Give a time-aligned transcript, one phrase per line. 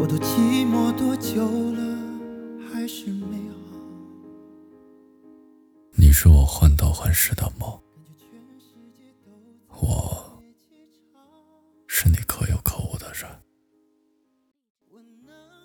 [0.00, 1.82] 我都寂寞多久了，
[2.72, 3.56] 还是美好。
[5.92, 7.78] 你是我患得患失的梦，
[9.68, 10.42] 我
[11.86, 13.28] 是你可有可无的人。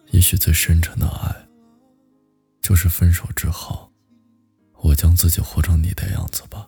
[0.08, 1.48] 也许最深沉的爱，
[2.60, 3.90] 就是分手之后，
[4.82, 6.68] 我将自己活成你的样子吧。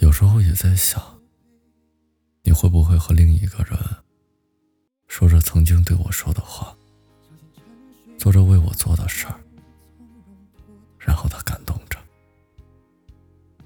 [0.00, 1.20] 有时候也在想，
[2.42, 3.78] 你会不会和另一个人？
[5.18, 6.76] 说着曾经对我说的话，
[8.18, 9.40] 做着为我做的事儿，
[10.98, 11.98] 然后他感动着。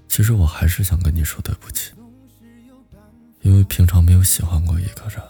[0.07, 1.91] 其实我还是想跟你说对不起，
[3.41, 5.21] 因为平常没有喜欢过一个人，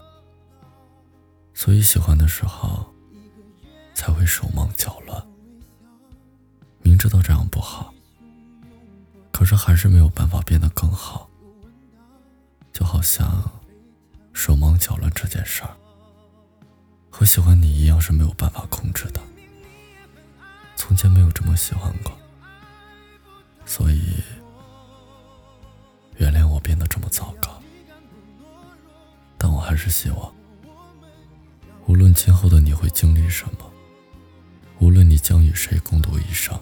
[1.55, 2.85] 所以喜欢的时候
[3.95, 5.27] 才会手忙脚乱。
[6.83, 7.91] 明知道这样不好，
[9.31, 11.27] 可是还是没有办法变得更好。
[12.71, 13.43] 就好像
[14.33, 15.75] 手忙脚乱这件事儿。
[17.21, 19.21] 和喜欢你一样是没有办法控制的。
[20.75, 22.11] 从前没有这么喜欢过，
[23.63, 24.15] 所以
[26.17, 27.61] 原谅我变得这么糟糕。
[29.37, 30.33] 但我还是希望，
[31.85, 33.71] 无论今后的你会经历什么，
[34.79, 36.59] 无论你将与谁共度一生，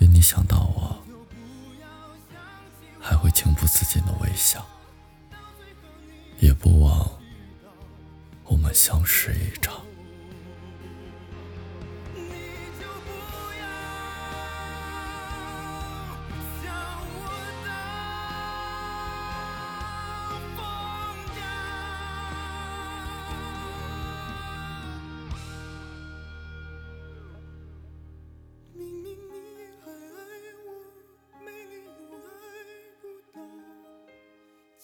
[0.00, 1.00] 愿你想到我，
[2.98, 4.66] 还会情不自禁的微笑，
[6.40, 7.08] 也不忘。
[8.50, 9.80] 我们相识一场。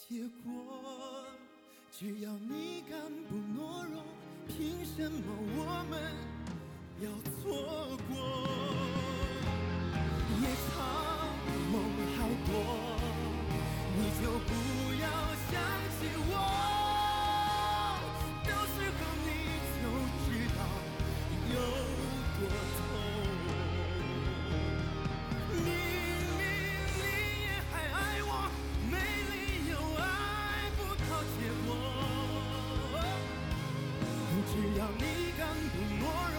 [0.09, 0.66] 结果。
[1.99, 4.03] 只要你敢不懦弱，
[4.47, 5.25] 凭什么
[5.57, 5.99] 我们
[7.01, 7.09] 要
[34.99, 36.05] 你敢不懦
[36.35, 36.39] 弱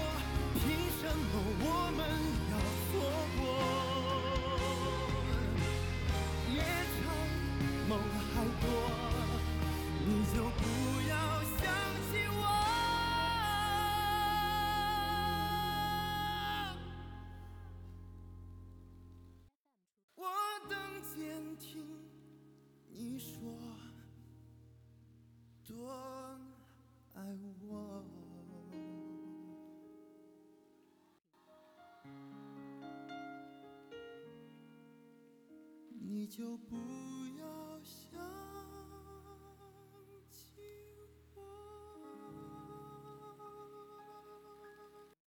[0.56, 0.64] 凭
[1.00, 2.07] 什么我们
[36.30, 36.76] 就不
[37.40, 38.27] 要想。